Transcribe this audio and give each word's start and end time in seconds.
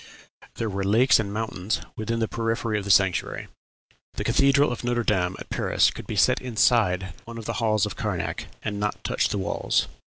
There 0.55 0.67
were 0.67 0.83
lakes 0.83 1.19
and 1.19 1.31
mountains 1.31 1.79
within 1.95 2.17
the 2.19 2.27
periphery 2.27 2.79
of 2.79 2.85
the 2.85 2.89
sanctuary. 2.89 3.49
"The 4.15 4.23
cathedral 4.23 4.71
of 4.71 4.83
Notre 4.83 5.03
Dame 5.03 5.35
at 5.37 5.51
Paris 5.51 5.91
could 5.91 6.07
be 6.07 6.15
set 6.15 6.41
inside 6.41 7.13
one 7.25 7.37
of 7.37 7.45
the 7.45 7.53
halls 7.61 7.85
of 7.85 7.95
Karnac, 7.95 8.47
and 8.63 8.79
not 8.79 9.03
touch 9.03 9.29
the 9.29 9.37
walls!... 9.37 9.85